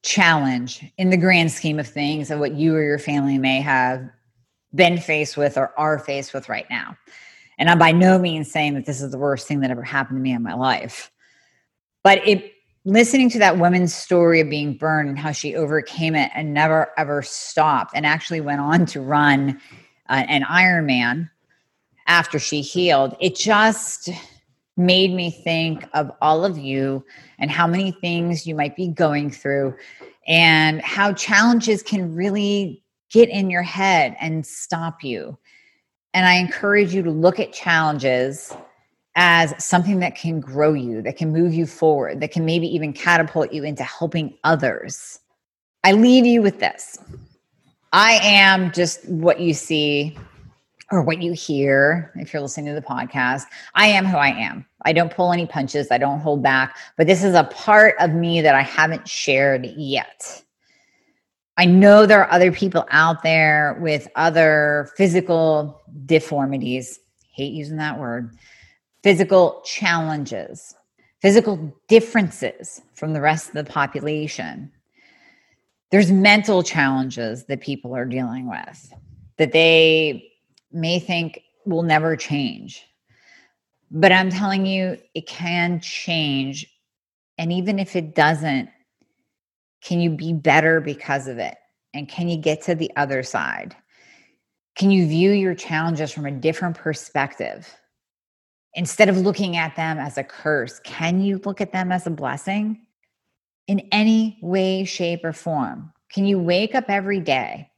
challenge 0.02 0.85
in 0.99 1.11
the 1.11 1.16
grand 1.16 1.50
scheme 1.50 1.78
of 1.78 1.87
things 1.87 2.30
of 2.30 2.38
what 2.38 2.54
you 2.54 2.75
or 2.75 2.83
your 2.83 2.99
family 2.99 3.38
may 3.38 3.61
have 3.61 4.09
been 4.75 4.99
faced 4.99 5.37
with 5.37 5.56
or 5.56 5.73
are 5.78 5.99
faced 5.99 6.35
with 6.35 6.49
right 6.49 6.66
now. 6.71 6.97
And 7.59 7.71
I'm 7.71 7.78
by 7.78 7.92
no 7.92 8.18
means 8.18 8.50
saying 8.50 8.75
that 8.75 8.87
this 8.87 9.00
is 9.00 9.11
the 9.11 9.18
worst 9.18 9.49
thing 9.49 9.61
that 9.61 9.71
ever 9.71 9.83
happened 9.83 10.18
to 10.18 10.23
me 10.23 10.33
in 10.33 10.42
my 10.42 10.54
life. 10.54 11.11
But 12.07 12.25
it 12.25 12.53
listening 12.85 13.29
to 13.31 13.41
that 13.41 13.59
woman's 13.59 13.93
story 13.93 14.39
of 14.39 14.49
being 14.49 14.75
burned 14.75 15.09
and 15.09 15.19
how 15.19 15.33
she 15.33 15.57
overcame 15.57 16.15
it 16.15 16.31
and 16.37 16.55
never 16.55 16.93
ever 16.97 17.21
stopped 17.21 17.97
and 17.97 18.07
actually 18.07 18.41
went 18.41 18.61
on 18.61 18.87
to 18.87 19.01
run 19.01 19.61
uh, 20.09 20.23
an 20.29 20.45
Ironman 20.45 21.29
after 22.07 22.39
she 22.39 22.61
healed, 22.61 23.17
it 23.19 23.35
just 23.35 24.09
made 24.77 25.13
me 25.15 25.33
think 25.33 25.85
of 25.95 26.13
all 26.23 26.45
of 26.45 26.57
you 26.57 27.05
and 27.41 27.51
how 27.51 27.67
many 27.67 27.91
things 27.91 28.47
you 28.47 28.55
might 28.55 28.77
be 28.77 28.87
going 28.87 29.29
through 29.29 29.75
and 30.29 30.81
how 30.83 31.13
challenges 31.13 31.83
can 31.83 32.15
really 32.15 32.85
get 33.11 33.29
in 33.31 33.51
your 33.51 33.63
head 33.63 34.17
and 34.21 34.47
stop 34.47 35.03
you. 35.03 35.37
And 36.15 36.25
I 36.25 36.35
encourage 36.35 36.95
you 36.95 37.03
to 37.03 37.11
look 37.11 37.41
at 37.41 37.53
challenges 37.53 38.55
as 39.16 39.54
something 39.64 39.99
that 40.00 40.14
can 40.14 40.40
grow 40.40 40.75
you, 40.75 41.00
that 41.02 41.16
can 41.16 41.32
move 41.32 41.54
you 41.54 41.66
forward, 41.66 42.20
that 42.20 42.30
can 42.30 42.44
maybe 42.44 42.68
even 42.68 42.92
catapult 42.92 43.50
you 43.50 43.64
into 43.64 43.82
helping 43.82 44.37
others. 44.44 45.18
I 45.82 45.92
leave 45.92 46.26
you 46.26 46.42
with 46.42 46.61
this. 46.61 46.99
I 47.92 48.20
am 48.23 48.70
just 48.73 49.08
what 49.08 49.40
you 49.40 49.54
see 49.54 50.18
or 50.92 51.02
what 51.02 51.23
you 51.23 51.32
hear 51.32 52.12
if 52.16 52.32
you're 52.32 52.42
listening 52.42 52.66
to 52.66 52.80
the 52.80 52.87
podcast. 52.87 53.44
I 53.75 53.87
am 53.87 54.04
who 54.04 54.18
I 54.18 54.28
am. 54.28 54.66
I 54.85 54.92
don't 54.92 55.11
pull 55.11 55.32
any 55.32 55.46
punches, 55.46 55.90
I 55.90 55.99
don't 55.99 56.20
hold 56.20 56.42
back, 56.42 56.76
but 56.96 57.06
this 57.06 57.25
is 57.25 57.35
a 57.35 57.44
part 57.44 57.96
of 57.99 58.12
me 58.12 58.40
that 58.42 58.54
I 58.54 58.62
haven't 58.62 59.08
shared 59.08 59.64
yet. 59.76 60.42
I 61.56 61.64
know 61.64 62.04
there 62.04 62.20
are 62.20 62.30
other 62.30 62.52
people 62.52 62.85
out 62.90 63.23
there 63.23 63.78
with 63.80 64.06
other 64.14 64.90
physical 64.96 65.80
deformities. 66.04 67.00
Hate 67.32 67.54
using 67.54 67.78
that 67.78 67.99
word 67.99 68.37
physical 69.07 69.63
challenges, 69.65 70.75
physical 71.23 71.73
differences 71.87 72.83
from 72.95 73.13
the 73.13 73.21
rest 73.21 73.47
of 73.47 73.55
the 73.55 73.63
population. 73.63 74.69
There's 75.93 76.11
mental 76.11 76.65
challenges 76.65 77.45
that 77.45 77.61
people 77.61 77.95
are 77.95 78.05
dealing 78.05 78.51
with 78.51 78.93
that 79.37 79.53
they 79.53 80.29
may 80.73 80.99
think 80.99 81.41
will 81.67 81.85
never 81.85 82.17
change. 82.17 82.83
But 83.93 84.11
I'm 84.11 84.29
telling 84.29 84.67
you, 84.67 84.99
it 85.15 85.29
can 85.29 85.79
change. 85.79 86.67
And 87.39 87.53
even 87.53 87.79
if 87.79 87.95
it 87.95 88.17
doesn't, 88.17 88.69
can 89.85 90.01
you 90.01 90.11
be 90.11 90.33
better 90.33 90.81
because 90.81 91.29
of 91.29 91.39
it? 91.39 91.57
And 91.95 92.09
can 92.09 92.29
you 92.29 92.39
get 92.39 92.61
to 92.63 92.75
the 92.75 92.91
other 92.97 93.23
side? 93.23 93.77
Can 94.75 94.91
you 94.91 95.07
view 95.07 95.31
your 95.31 95.55
challenges 95.55 96.11
from 96.11 96.27
a 96.27 96.33
different 96.33 96.77
perspective? 96.77 97.73
Instead 98.76 99.09
of 99.09 99.16
looking 99.16 99.56
at 99.56 99.75
them 99.75 99.99
as 99.99 100.16
a 100.18 100.23
curse, 100.23 100.78
can 100.80 101.21
you 101.21 101.40
look 101.45 101.61
at 101.61 101.73
them 101.73 101.90
as 101.90 102.06
a 102.06 102.11
blessing 102.11 102.78
in 103.66 103.80
any 103.90 104.38
way, 104.42 104.85
shape, 104.85 105.25
or 105.25 105.33
form? 105.33 105.92
Can 106.12 106.26
you 106.26 106.38
wake 106.38 106.75
up 106.75 106.85
every 106.88 107.18
day? 107.18 107.68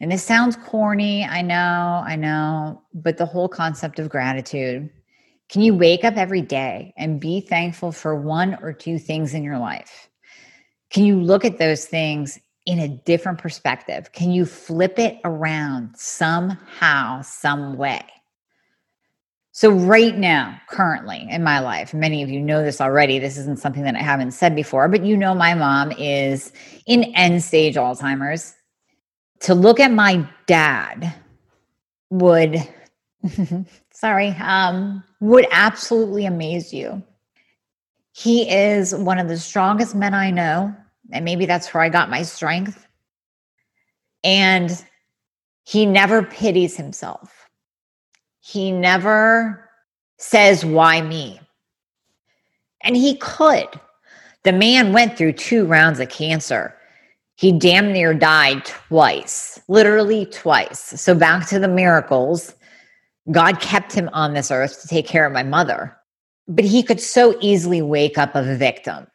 And 0.00 0.10
this 0.10 0.22
sounds 0.22 0.56
corny, 0.56 1.24
I 1.24 1.42
know, 1.42 2.02
I 2.06 2.16
know, 2.16 2.82
but 2.94 3.18
the 3.18 3.26
whole 3.26 3.48
concept 3.48 3.98
of 3.98 4.08
gratitude. 4.08 4.88
Can 5.48 5.60
you 5.60 5.74
wake 5.74 6.02
up 6.02 6.16
every 6.16 6.40
day 6.40 6.94
and 6.96 7.20
be 7.20 7.40
thankful 7.40 7.92
for 7.92 8.16
one 8.16 8.56
or 8.62 8.72
two 8.72 8.98
things 8.98 9.34
in 9.34 9.44
your 9.44 9.58
life? 9.58 10.08
Can 10.90 11.04
you 11.04 11.20
look 11.20 11.44
at 11.44 11.58
those 11.58 11.84
things 11.84 12.38
in 12.64 12.78
a 12.78 12.88
different 12.88 13.38
perspective? 13.38 14.12
Can 14.12 14.30
you 14.30 14.46
flip 14.46 14.98
it 14.98 15.18
around 15.24 15.94
somehow, 15.96 17.22
some 17.22 17.76
way? 17.76 18.02
So, 19.54 19.70
right 19.70 20.16
now, 20.16 20.58
currently 20.70 21.26
in 21.30 21.44
my 21.44 21.60
life, 21.60 21.92
many 21.92 22.22
of 22.22 22.30
you 22.30 22.40
know 22.40 22.62
this 22.64 22.80
already. 22.80 23.18
This 23.18 23.36
isn't 23.36 23.58
something 23.58 23.82
that 23.82 23.94
I 23.94 24.02
haven't 24.02 24.30
said 24.30 24.56
before, 24.56 24.88
but 24.88 25.04
you 25.04 25.14
know, 25.14 25.34
my 25.34 25.52
mom 25.52 25.92
is 25.92 26.52
in 26.86 27.04
end 27.14 27.42
stage 27.42 27.74
Alzheimer's. 27.74 28.54
To 29.40 29.54
look 29.54 29.78
at 29.78 29.90
my 29.90 30.26
dad 30.46 31.14
would, 32.08 32.56
sorry, 33.92 34.28
um, 34.40 35.04
would 35.20 35.46
absolutely 35.50 36.24
amaze 36.24 36.72
you. 36.72 37.02
He 38.12 38.48
is 38.48 38.94
one 38.94 39.18
of 39.18 39.28
the 39.28 39.38
strongest 39.38 39.94
men 39.94 40.14
I 40.14 40.30
know. 40.30 40.74
And 41.10 41.26
maybe 41.26 41.44
that's 41.44 41.74
where 41.74 41.82
I 41.82 41.90
got 41.90 42.08
my 42.08 42.22
strength. 42.22 42.86
And 44.24 44.70
he 45.64 45.84
never 45.84 46.22
pities 46.22 46.76
himself 46.76 47.41
he 48.42 48.72
never 48.72 49.70
says, 50.18 50.64
Why 50.64 51.00
me? 51.00 51.40
And 52.82 52.96
he 52.96 53.16
could. 53.16 53.68
The 54.42 54.52
man 54.52 54.92
went 54.92 55.16
through 55.16 55.34
two 55.34 55.64
rounds 55.64 56.00
of 56.00 56.08
cancer. 56.08 56.76
He 57.36 57.52
damn 57.52 57.92
near 57.92 58.12
died 58.12 58.64
twice, 58.64 59.60
literally 59.68 60.26
twice. 60.26 60.80
So, 61.00 61.14
back 61.14 61.48
to 61.48 61.60
the 61.60 61.68
miracles. 61.68 62.54
God 63.30 63.60
kept 63.60 63.92
him 63.92 64.10
on 64.12 64.34
this 64.34 64.50
earth 64.50 64.82
to 64.82 64.88
take 64.88 65.06
care 65.06 65.24
of 65.24 65.32
my 65.32 65.44
mother. 65.44 65.96
But 66.48 66.64
he 66.64 66.82
could 66.82 67.00
so 67.00 67.38
easily 67.40 67.80
wake 67.80 68.18
up 68.18 68.34
a 68.34 68.56
victim. 68.56 69.06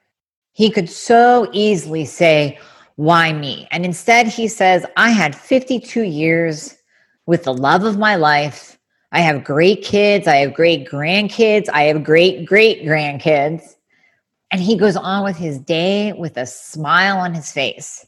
He 0.54 0.72
could 0.72 0.90
so 0.90 1.50
easily 1.52 2.06
say, 2.06 2.58
Why 2.96 3.34
me? 3.34 3.68
And 3.72 3.84
instead, 3.84 4.28
he 4.28 4.48
says, 4.48 4.86
I 4.96 5.10
had 5.10 5.36
52 5.36 6.04
years 6.04 6.78
with 7.26 7.44
the 7.44 7.54
love 7.54 7.84
of 7.84 8.00
my 8.00 8.16
life. 8.16 8.77
I 9.12 9.22
have 9.22 9.44
great 9.44 9.84
kids. 9.84 10.28
I 10.28 10.38
have 10.38 10.54
great 10.54 10.88
grandkids. 10.88 11.70
I 11.74 11.84
have 11.84 12.04
great 12.04 12.46
great 12.46 12.84
grandkids. 12.84 13.76
And 14.52 14.62
he 14.62 14.78
goes 14.78 14.96
on 14.96 15.24
with 15.24 15.38
his 15.38 15.60
day 15.60 16.14
with 16.14 16.38
a 16.38 16.46
smile 16.46 17.18
on 17.18 17.34
his 17.34 17.52
face. 17.52 18.06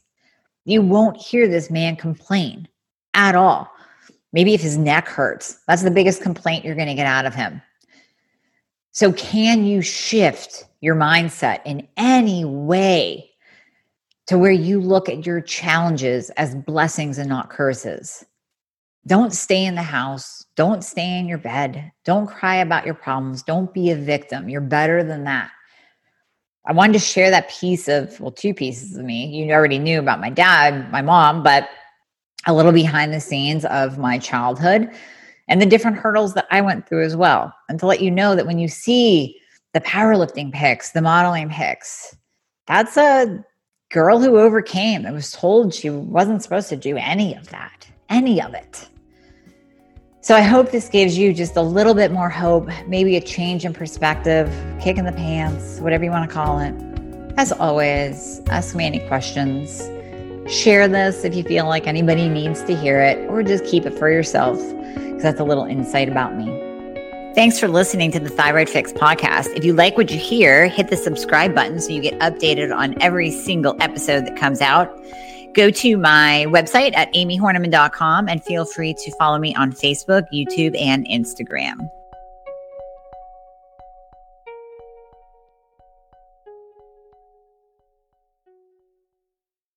You 0.64 0.82
won't 0.82 1.16
hear 1.16 1.48
this 1.48 1.70
man 1.70 1.96
complain 1.96 2.68
at 3.14 3.34
all. 3.34 3.70
Maybe 4.32 4.54
if 4.54 4.60
his 4.60 4.76
neck 4.76 5.08
hurts, 5.08 5.58
that's 5.66 5.82
the 5.82 5.90
biggest 5.90 6.22
complaint 6.22 6.64
you're 6.64 6.76
going 6.76 6.88
to 6.88 6.94
get 6.94 7.06
out 7.06 7.26
of 7.26 7.34
him. 7.34 7.60
So, 8.92 9.12
can 9.12 9.64
you 9.64 9.82
shift 9.82 10.64
your 10.80 10.94
mindset 10.94 11.60
in 11.64 11.86
any 11.96 12.44
way 12.44 13.30
to 14.26 14.38
where 14.38 14.52
you 14.52 14.80
look 14.80 15.08
at 15.08 15.26
your 15.26 15.40
challenges 15.40 16.30
as 16.30 16.54
blessings 16.54 17.18
and 17.18 17.28
not 17.28 17.50
curses? 17.50 18.24
Don't 19.06 19.32
stay 19.32 19.64
in 19.64 19.74
the 19.74 19.82
house. 19.82 20.46
Don't 20.56 20.84
stay 20.84 21.18
in 21.18 21.26
your 21.26 21.38
bed. 21.38 21.90
Don't 22.04 22.26
cry 22.26 22.56
about 22.56 22.84
your 22.84 22.94
problems. 22.94 23.42
Don't 23.42 23.72
be 23.72 23.90
a 23.90 23.96
victim. 23.96 24.48
You're 24.48 24.60
better 24.60 25.02
than 25.02 25.24
that. 25.24 25.50
I 26.66 26.72
wanted 26.72 26.92
to 26.92 26.98
share 26.98 27.30
that 27.30 27.50
piece 27.50 27.88
of, 27.88 28.20
well, 28.20 28.30
two 28.30 28.52
pieces 28.52 28.96
of 28.96 29.04
me. 29.04 29.26
You 29.26 29.52
already 29.52 29.78
knew 29.78 29.98
about 29.98 30.20
my 30.20 30.28
dad, 30.28 30.90
my 30.92 31.00
mom, 31.00 31.42
but 31.42 31.68
a 32.46 32.52
little 32.52 32.72
behind 32.72 33.12
the 33.12 33.20
scenes 33.20 33.64
of 33.64 33.98
my 33.98 34.18
childhood 34.18 34.90
and 35.48 35.60
the 35.60 35.66
different 35.66 35.96
hurdles 35.96 36.34
that 36.34 36.46
I 36.50 36.60
went 36.60 36.88
through 36.88 37.04
as 37.04 37.16
well. 37.16 37.52
And 37.68 37.78
to 37.80 37.86
let 37.86 38.00
you 38.00 38.10
know 38.10 38.36
that 38.36 38.46
when 38.46 38.58
you 38.58 38.68
see 38.68 39.36
the 39.72 39.80
powerlifting 39.80 40.52
pics, 40.52 40.92
the 40.92 41.02
modeling 41.02 41.48
pics, 41.48 42.16
that's 42.66 42.96
a 42.96 43.44
girl 43.90 44.20
who 44.20 44.38
overcame 44.38 45.04
and 45.04 45.14
was 45.14 45.32
told 45.32 45.74
she 45.74 45.90
wasn't 45.90 46.42
supposed 46.42 46.68
to 46.68 46.76
do 46.76 46.96
any 46.96 47.34
of 47.34 47.48
that, 47.48 47.88
any 48.10 48.42
of 48.42 48.52
it. 48.52 48.88
So 50.22 50.34
I 50.34 50.42
hope 50.42 50.70
this 50.70 50.90
gives 50.90 51.16
you 51.16 51.32
just 51.32 51.56
a 51.56 51.62
little 51.62 51.94
bit 51.94 52.12
more 52.12 52.28
hope, 52.28 52.68
maybe 52.86 53.16
a 53.16 53.22
change 53.22 53.64
in 53.64 53.72
perspective, 53.72 54.52
kick 54.78 54.98
in 54.98 55.06
the 55.06 55.12
pants, 55.12 55.80
whatever 55.80 56.04
you 56.04 56.10
want 56.10 56.28
to 56.28 56.34
call 56.34 56.58
it. 56.60 56.74
As 57.38 57.52
always, 57.52 58.40
ask 58.50 58.74
me 58.74 58.84
any 58.84 58.98
questions. 59.08 59.88
Share 60.52 60.88
this 60.88 61.24
if 61.24 61.34
you 61.34 61.42
feel 61.42 61.66
like 61.66 61.86
anybody 61.86 62.28
needs 62.28 62.62
to 62.64 62.76
hear 62.76 63.00
it, 63.00 63.18
or 63.30 63.42
just 63.42 63.64
keep 63.64 63.86
it 63.86 63.98
for 63.98 64.10
yourself, 64.10 64.58
because 64.58 65.22
that's 65.22 65.40
a 65.40 65.44
little 65.44 65.64
insight 65.64 66.08
about 66.08 66.36
me. 66.36 66.44
Thanks 67.34 67.58
for 67.58 67.68
listening 67.68 68.10
to 68.12 68.20
the 68.20 68.28
Thyroid 68.28 68.68
Fix 68.68 68.92
podcast. 68.92 69.56
If 69.56 69.64
you 69.64 69.72
like 69.72 69.96
what 69.96 70.10
you 70.10 70.18
hear, 70.18 70.66
hit 70.66 70.88
the 70.88 70.96
subscribe 70.96 71.54
button 71.54 71.80
so 71.80 71.92
you 71.92 72.02
get 72.02 72.18
updated 72.18 72.76
on 72.76 73.00
every 73.00 73.30
single 73.30 73.76
episode 73.80 74.26
that 74.26 74.36
comes 74.36 74.60
out. 74.60 74.92
Go 75.54 75.70
to 75.70 75.96
my 75.96 76.46
website 76.48 76.96
at 76.96 77.12
amyhornaman.com 77.12 78.28
and 78.28 78.42
feel 78.42 78.64
free 78.64 78.94
to 78.94 79.10
follow 79.16 79.38
me 79.38 79.54
on 79.54 79.72
Facebook, 79.72 80.26
YouTube, 80.32 80.80
and 80.80 81.06
Instagram. 81.08 81.90